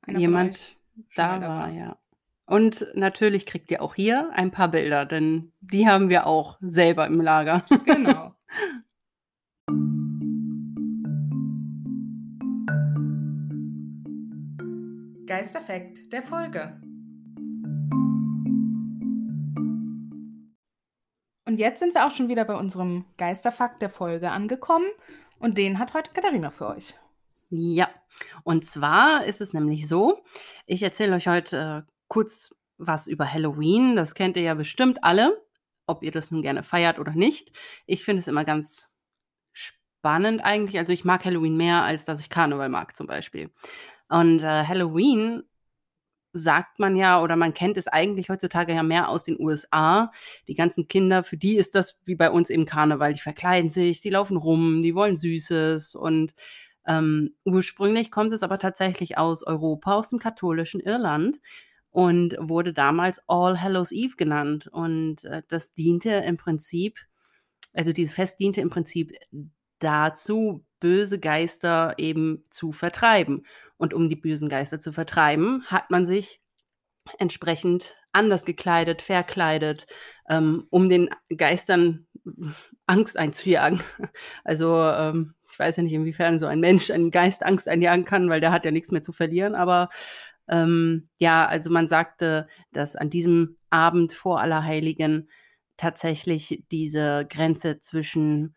[0.07, 0.75] jemand
[1.15, 1.99] da mal war, ja.
[2.47, 7.05] Und natürlich kriegt ihr auch hier ein paar Bilder, denn die haben wir auch selber
[7.05, 7.63] im Lager.
[7.85, 8.33] Genau.
[15.33, 16.79] Geisterfekt der Folge.
[21.47, 24.85] Und jetzt sind wir auch schon wieder bei unserem Geisterfakt der Folge angekommen.
[25.39, 26.93] Und den hat heute Katharina für euch.
[27.49, 27.89] Ja,
[28.43, 30.23] und zwar ist es nämlich so,
[30.67, 33.95] ich erzähle euch heute äh, kurz was über Halloween.
[33.95, 35.43] Das kennt ihr ja bestimmt alle,
[35.87, 37.51] ob ihr das nun gerne feiert oder nicht.
[37.87, 38.93] Ich finde es immer ganz
[39.51, 40.77] spannend eigentlich.
[40.77, 43.49] Also ich mag Halloween mehr, als dass ich Karneval mag zum Beispiel.
[44.13, 45.41] Und äh, Halloween
[46.34, 50.12] sagt man ja oder man kennt es eigentlich heutzutage ja mehr aus den USA.
[50.47, 53.15] Die ganzen Kinder, für die ist das wie bei uns eben Karneval.
[53.15, 56.36] Die verkleiden sich, die laufen rum, die wollen Süßes und
[56.86, 61.39] ähm, ursprünglich kommt es aber tatsächlich aus Europa, aus dem katholischen Irland
[61.89, 64.67] und wurde damals All Hallows Eve genannt.
[64.67, 66.99] Und äh, das diente im Prinzip,
[67.73, 69.17] also dieses Fest diente im Prinzip
[69.80, 73.45] dazu, böse Geister eben zu vertreiben.
[73.77, 76.41] Und um die bösen Geister zu vertreiben, hat man sich
[77.19, 79.87] entsprechend anders gekleidet, verkleidet,
[80.29, 82.05] ähm, um den Geistern
[82.85, 83.81] Angst einzujagen.
[84.43, 88.29] Also ähm, ich weiß ja nicht, inwiefern so ein Mensch einen Geist Angst einjagen kann,
[88.29, 89.55] weil der hat ja nichts mehr zu verlieren.
[89.55, 89.89] Aber
[90.49, 95.29] ähm, ja, also man sagte, dass an diesem Abend vor Allerheiligen
[95.77, 98.55] tatsächlich diese Grenze zwischen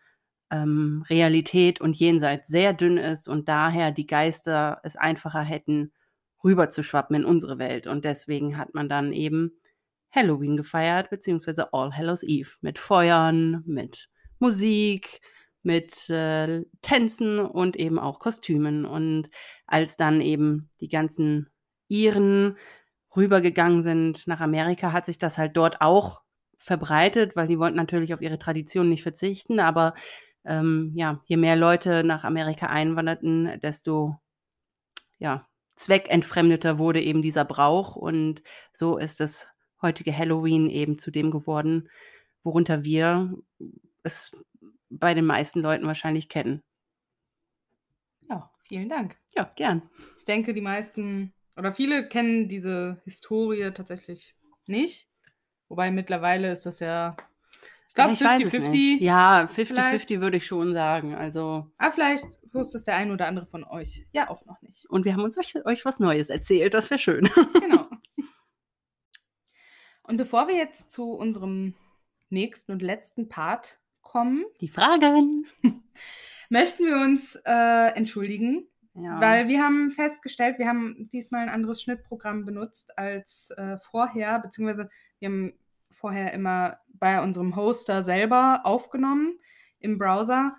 [0.50, 5.92] ähm, Realität und Jenseits sehr dünn ist und daher die Geister es einfacher hätten,
[6.44, 7.86] rüber zu schwappen in unsere Welt.
[7.86, 9.52] Und deswegen hat man dann eben
[10.12, 15.20] Halloween gefeiert, beziehungsweise All Hallows Eve mit Feuern, mit Musik,
[15.62, 18.84] mit äh, Tänzen und eben auch Kostümen.
[18.84, 19.28] Und
[19.66, 21.50] als dann eben die ganzen
[21.88, 22.56] Iren
[23.16, 26.22] rübergegangen sind nach Amerika, hat sich das halt dort auch
[26.58, 29.58] verbreitet, weil die wollten natürlich auf ihre Tradition nicht verzichten.
[29.58, 29.94] Aber
[30.46, 34.16] ähm, ja, je mehr Leute nach Amerika einwanderten, desto
[35.18, 37.96] ja, zweckentfremdeter wurde eben dieser Brauch.
[37.96, 39.48] Und so ist das
[39.82, 41.88] heutige Halloween eben zu dem geworden,
[42.42, 43.36] worunter wir
[44.02, 44.32] es
[44.88, 46.62] bei den meisten Leuten wahrscheinlich kennen.
[48.28, 49.16] Ja, vielen Dank.
[49.34, 49.82] Ja, gern.
[50.16, 54.34] Ich denke, die meisten oder viele kennen diese Historie tatsächlich
[54.66, 55.08] nicht.
[55.68, 57.16] Wobei mittlerweile ist das ja,
[57.96, 59.02] glaube, 50-50.
[59.02, 61.14] Ja, 50-50 würde ich schon sagen.
[61.14, 61.70] Also.
[61.78, 64.86] Aber vielleicht wusste es der ein oder andere von euch ja auch noch nicht.
[64.88, 66.74] Und wir haben uns euch, euch was Neues erzählt.
[66.74, 67.28] Das wäre schön.
[67.60, 67.88] Genau.
[70.02, 71.74] Und bevor wir jetzt zu unserem
[72.30, 75.46] nächsten und letzten Part kommen, die Fragen,
[76.48, 79.20] möchten wir uns äh, entschuldigen, ja.
[79.20, 84.88] weil wir haben festgestellt, wir haben diesmal ein anderes Schnittprogramm benutzt als äh, vorher, beziehungsweise
[85.18, 85.58] wir haben
[85.96, 89.38] vorher immer bei unserem Hoster selber aufgenommen
[89.78, 90.56] im Browser.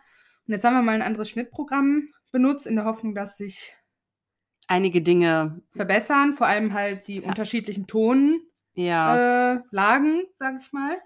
[0.47, 3.75] Und jetzt haben wir mal ein anderes Schnittprogramm benutzt, in der Hoffnung, dass sich
[4.67, 7.27] einige Dinge verbessern, vor allem halt die ja.
[7.27, 8.41] unterschiedlichen Tonen
[8.73, 9.53] ja.
[9.55, 10.97] äh, Lagen, sag ich mal,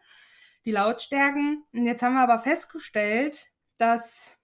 [0.65, 1.63] die Lautstärken.
[1.73, 4.37] Und jetzt haben wir aber festgestellt, dass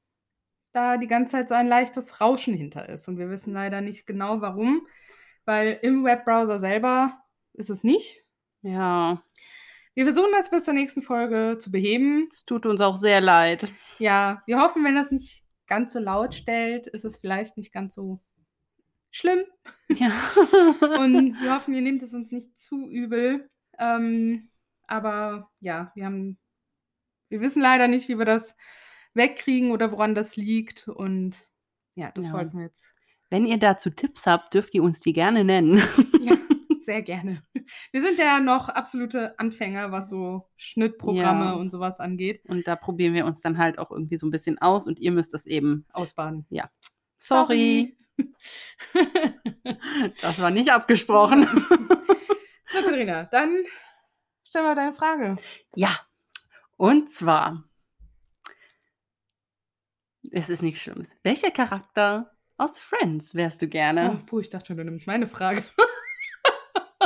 [0.72, 3.08] da die ganze Zeit so ein leichtes Rauschen hinter ist.
[3.08, 4.88] Und wir wissen leider nicht genau warum,
[5.46, 7.20] weil im Webbrowser selber
[7.54, 8.26] ist es nicht.
[8.62, 9.24] Ja.
[9.98, 12.30] Wir versuchen das bis zur nächsten Folge zu beheben.
[12.32, 13.72] Es tut uns auch sehr leid.
[13.98, 17.96] Ja, wir hoffen, wenn das nicht ganz so laut stellt, ist es vielleicht nicht ganz
[17.96, 18.20] so
[19.10, 19.40] schlimm.
[19.90, 20.12] Ja.
[21.00, 23.50] und wir hoffen, ihr nehmt es uns nicht zu übel.
[23.80, 24.50] Ähm,
[24.84, 26.38] aber ja, wir haben,
[27.30, 28.56] wir wissen leider nicht, wie wir das
[29.16, 30.88] wegkriegen oder woran das liegt.
[30.88, 31.50] Und
[31.96, 32.34] ja, das ja.
[32.34, 32.94] wollten wir jetzt.
[33.32, 35.82] Wenn ihr dazu Tipps habt, dürft ihr uns die gerne nennen.
[36.22, 36.38] Ja,
[36.88, 37.44] sehr gerne.
[37.92, 41.54] Wir sind ja noch absolute Anfänger, was so Schnittprogramme ja.
[41.54, 42.42] und sowas angeht.
[42.48, 45.12] Und da probieren wir uns dann halt auch irgendwie so ein bisschen aus und ihr
[45.12, 46.46] müsst das eben ausbaden.
[46.50, 46.72] Ja.
[47.20, 47.98] Sorry.
[48.18, 48.34] Sorry.
[50.22, 51.46] Das war nicht abgesprochen.
[52.70, 53.64] So, Katharina, dann
[54.44, 55.38] stell mal deine Frage.
[55.76, 55.98] Ja,
[56.76, 57.64] und zwar,
[60.32, 61.08] es ist nicht schlimm.
[61.24, 64.20] Welcher Charakter aus Friends wärst du gerne?
[64.20, 65.64] Oh, puh, ich dachte schon, du nimmst meine Frage.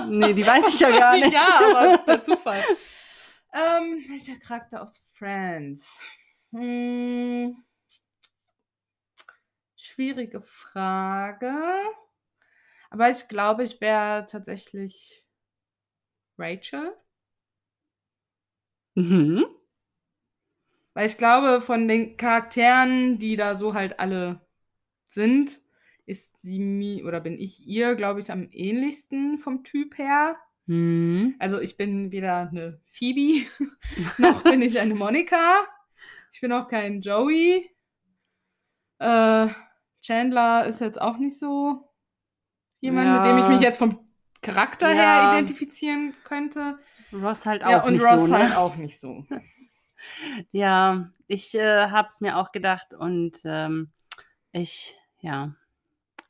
[0.05, 1.33] nee, die weiß ich ja gar nicht.
[1.33, 2.63] ja, aber der Zufall.
[3.53, 5.99] Ähm, welcher Charakter aus Friends?
[6.51, 7.63] Hm
[10.01, 11.53] schwierige Frage.
[12.89, 15.25] Aber ich glaube, ich wäre tatsächlich
[16.37, 16.95] Rachel.
[18.95, 19.45] Mhm.
[20.93, 24.41] Weil ich glaube, von den Charakteren, die da so halt alle
[25.05, 25.61] sind,
[26.05, 30.37] ist sie mir oder bin ich ihr, glaube ich, am ähnlichsten vom Typ her.
[30.65, 31.35] Mhm.
[31.39, 33.47] Also ich bin weder eine Phoebe,
[34.17, 35.61] noch bin ich eine Monika.
[36.31, 37.69] Ich bin auch kein Joey.
[38.99, 39.47] Äh,
[40.01, 41.89] Chandler ist jetzt auch nicht so
[42.79, 43.19] jemand, ja.
[43.19, 44.07] mit dem ich mich jetzt vom
[44.41, 44.95] Charakter ja.
[44.95, 46.79] her identifizieren könnte.
[47.13, 48.27] Ross halt auch ja, und nicht Ross so.
[48.27, 48.39] Ne?
[48.39, 49.25] halt auch nicht so.
[50.51, 53.91] ja, ich äh, habe es mir auch gedacht und ähm,
[54.51, 55.55] ich, ja,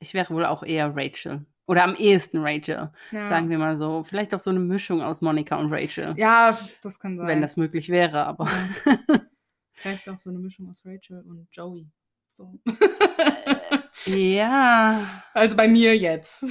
[0.01, 1.45] ich wäre wohl auch eher Rachel.
[1.67, 3.29] Oder am ehesten Rachel, ja.
[3.29, 4.03] sagen wir mal so.
[4.03, 6.13] Vielleicht auch so eine Mischung aus Monika und Rachel.
[6.17, 7.27] Ja, das kann sein.
[7.27, 8.49] Wenn das möglich wäre, aber.
[8.85, 8.97] Ja.
[9.73, 11.87] Vielleicht auch so eine Mischung aus Rachel und Joey.
[12.33, 12.59] So.
[14.05, 15.23] ja.
[15.33, 16.45] Also bei mir jetzt.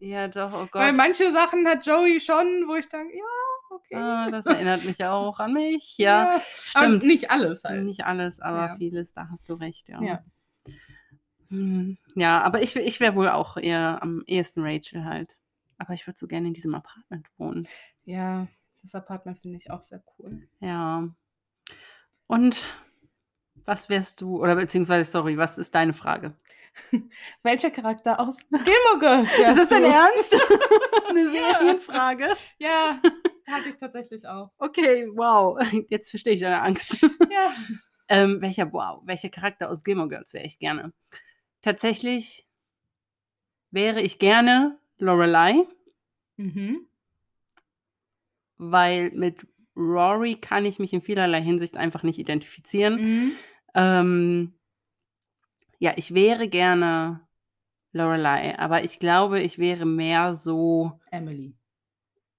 [0.00, 0.82] Ja, doch, oh Gott.
[0.82, 3.24] Weil manche Sachen hat Joey schon, wo ich denke, ja,
[3.70, 3.94] okay.
[3.94, 5.96] Ah, das erinnert mich auch an mich.
[5.98, 7.04] Ja, ja stimmt.
[7.04, 7.84] Nicht alles halt.
[7.84, 8.76] Nicht alles, aber ja.
[8.76, 10.02] vieles, da hast du recht, ja.
[10.02, 10.24] Ja,
[11.48, 15.38] hm, ja aber ich, ich wäre wohl auch eher am ehesten Rachel halt.
[15.78, 17.66] Aber ich würde so gerne in diesem Apartment wohnen.
[18.04, 18.46] Ja,
[18.82, 20.48] das Apartment finde ich auch sehr cool.
[20.60, 21.08] Ja.
[22.26, 22.64] Und
[23.64, 26.34] was wärst du, oder beziehungsweise, sorry, was ist deine Frage?
[27.42, 30.34] Welcher Charakter aus Gilmore Girls wärst Ist das dein Ernst?
[31.08, 32.28] Eine Serienfrage?
[32.58, 33.00] Ja.
[33.48, 34.50] hatte ich tatsächlich auch.
[34.58, 35.58] Okay, wow.
[35.88, 37.00] Jetzt verstehe ich deine Angst.
[37.02, 37.52] Ja.
[38.08, 40.92] ähm, welcher, wow, welcher Charakter aus Gilmore Girls wäre ich gerne?
[41.66, 42.46] Tatsächlich
[43.72, 45.66] wäre ich gerne Lorelei,
[46.36, 46.86] Mhm.
[48.56, 52.94] weil mit Rory kann ich mich in vielerlei Hinsicht einfach nicht identifizieren.
[53.00, 53.32] Mhm.
[53.74, 54.54] Ähm,
[55.80, 57.26] ja, ich wäre gerne
[57.90, 61.56] Lorelei, aber ich glaube, ich wäre mehr so, Emily.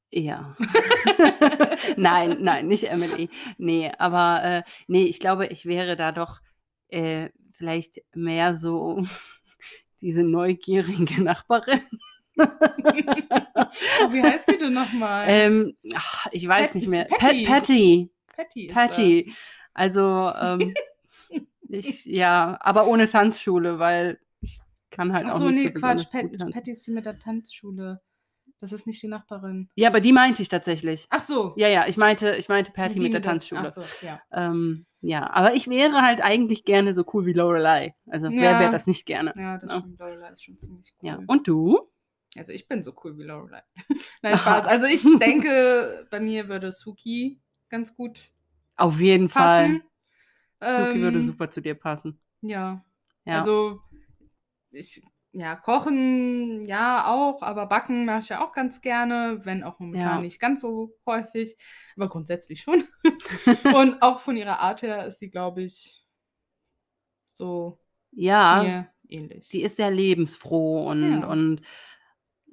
[0.10, 0.56] ja.
[1.98, 3.30] nein, nein, nicht Emily.
[3.58, 6.40] Nee, aber äh, nee, ich glaube, ich wäre da doch
[6.88, 9.04] äh, vielleicht mehr so
[10.02, 11.82] diese neugierige Nachbarin.
[12.40, 15.26] Oh, wie heißt sie denn nochmal?
[15.28, 17.06] ähm, ach, ich weiß Pat- nicht mehr.
[17.06, 17.46] Patty.
[17.46, 18.12] Pat Patty.
[18.28, 19.34] Patty ist Patty.
[19.74, 20.74] Also, ähm,
[21.70, 24.60] ich, ja, aber ohne Tanzschule, weil ich
[24.92, 26.12] kann halt Ach auch so, nicht nee, so Quatsch.
[26.12, 26.52] Pat.
[26.52, 28.02] Patty ist die mit der Tanzschule.
[28.60, 29.70] Das ist nicht die Nachbarin.
[29.76, 31.06] Ja, aber die meinte ich tatsächlich.
[31.12, 31.54] Ach so.
[31.58, 33.68] Ja, ja, ich meinte, ich meinte Patty Die mit der Tanzschule.
[33.68, 34.20] Ach so, ja.
[34.32, 37.96] Ähm, ja, aber ich wäre halt eigentlich gerne so cool wie Lorelei.
[38.08, 38.60] Also wer Ja.
[38.60, 39.34] wäre das nicht gerne?
[39.38, 39.80] Ja, das Ja.
[39.80, 40.00] stimmt.
[40.00, 41.08] Lorelei ist schon ziemlich cool.
[41.08, 41.20] Ja.
[41.28, 41.80] Und du?
[42.36, 43.62] Also ich bin so cool wie Lorelei.
[44.24, 44.66] Nein, Spaß.
[44.68, 47.40] Also ich denke, bei mir würde Suki
[47.70, 48.32] ganz gut
[48.76, 49.82] Auf jeden Fall.
[50.60, 50.86] passen.
[50.88, 52.20] Suki würde Ähm, super zu dir passen.
[52.42, 52.84] Ja.
[53.26, 53.40] Ja.
[53.40, 53.82] Also
[54.72, 59.80] ich, ja, kochen, ja auch, aber backen mache ich ja auch ganz gerne, wenn auch
[59.80, 60.22] momentan Ja.
[60.22, 61.56] nicht ganz so häufig,
[61.96, 62.84] aber grundsätzlich schon.
[63.76, 66.04] Und auch von ihrer Art her ist sie, glaube ich,
[67.28, 67.80] so
[68.12, 69.48] ja, mir ähnlich.
[69.50, 71.28] die ist sehr lebensfroh und, Ja.
[71.28, 71.62] und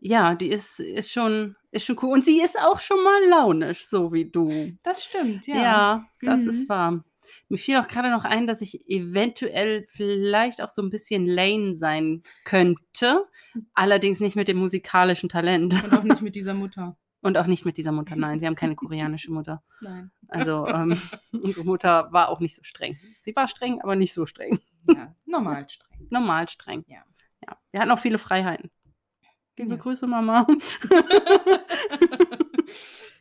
[0.00, 2.12] ja, die ist, ist schon, ist schon cool.
[2.12, 4.76] Und sie ist auch schon mal launisch, so wie du.
[4.82, 5.54] das stimmt, ja.
[5.56, 6.48] Ja, das Mhm.
[6.48, 7.04] ist wahr.
[7.48, 11.74] Mir fiel auch gerade noch ein, dass ich eventuell vielleicht auch so ein bisschen Lane
[11.74, 13.26] sein könnte.
[13.74, 15.74] Allerdings nicht mit dem musikalischen Talent.
[15.84, 16.96] Und auch nicht mit dieser Mutter.
[17.20, 18.16] Und auch nicht mit dieser Mutter.
[18.16, 19.62] Nein, wir haben keine koreanische Mutter.
[19.80, 20.10] Nein.
[20.28, 21.00] Also ähm,
[21.32, 22.98] unsere Mutter war auch nicht so streng.
[23.20, 24.60] Sie war streng, aber nicht so streng.
[24.86, 26.06] Ja, normal streng.
[26.10, 26.84] Normal streng.
[26.86, 27.02] Ja.
[27.46, 27.56] ja.
[27.70, 28.70] Wir hatten auch viele Freiheiten.
[29.56, 29.76] Liebe Ja.
[29.76, 30.46] Grüße, Mama.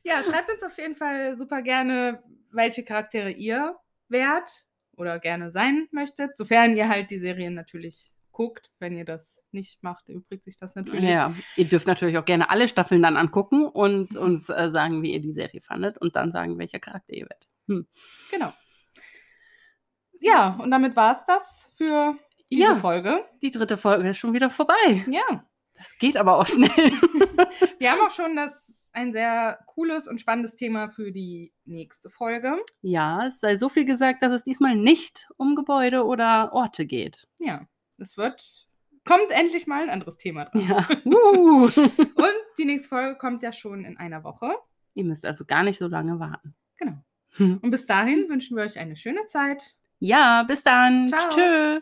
[0.03, 3.77] Ja, schreibt uns auf jeden Fall super gerne, welche Charaktere ihr
[4.13, 8.71] wärt oder gerne sein möchtet, sofern ihr halt die Serien natürlich guckt.
[8.79, 11.09] Wenn ihr das nicht macht, übrigt sich das natürlich.
[11.09, 15.13] Ja, ihr dürft natürlich auch gerne alle Staffeln dann angucken und uns äh, sagen, wie
[15.13, 17.49] ihr die Serie fandet und dann sagen, welcher Charakter ihr werdet.
[17.67, 17.85] Hm.
[18.31, 18.53] Genau.
[20.19, 22.15] Ja, und damit war es das für
[22.49, 22.75] diese Ja.
[22.77, 23.25] Folge.
[23.41, 25.03] Die dritte Folge ist schon wieder vorbei.
[25.09, 25.45] Ja,
[25.75, 26.69] Das geht aber auch schnell.
[27.79, 32.57] wir haben auch schon das ein sehr cooles und spannendes Thema für die nächste Folge.
[32.81, 37.27] ja, es sei so viel gesagt, dass es diesmal nicht um Gebäude oder Orte geht.
[37.39, 38.67] Ja, es wird
[39.05, 40.67] kommt endlich mal ein anderes Thema dran.
[40.67, 40.87] Ja.
[41.05, 41.65] Uh.
[41.65, 44.55] Und die nächste Folge kommt ja schon in einer Woche.
[44.93, 46.55] ihr müsst also gar nicht so lange warten.
[46.77, 46.97] Genau.
[47.37, 49.75] Und bis dahin wünschen wir euch eine schöne Zeit.
[49.99, 51.07] Ja, bis dann.
[51.07, 51.29] Ciao.
[51.29, 51.81] Tschö.